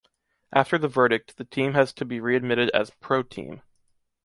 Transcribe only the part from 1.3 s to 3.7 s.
the team has to be readmitted as ProTeam.